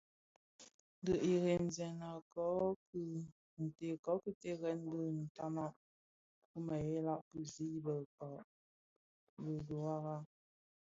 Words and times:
Di 1.03 1.13
iremzëna 1.31 2.09
kō 2.33 2.47
ki 4.27 4.31
terrèn 4.41 4.79
bi 4.91 5.05
ntanag 5.23 5.73
wu 6.49 6.57
mëlèya 6.67 7.15
bi 7.29 7.41
zi 7.53 7.67
bëkpa 7.85 8.27
dhi 9.43 9.55
dhuwara. 9.67 10.15